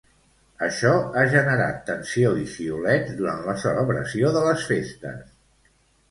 Això 0.67 0.91
ha 1.17 1.25
generat 1.33 1.75
tensió 1.89 2.31
i 2.43 2.45
xiulets 2.53 3.11
durant 3.19 3.43
la 3.49 3.55
celebració 3.65 4.31
de 4.39 4.43
les 4.47 4.65
festes. 4.71 5.21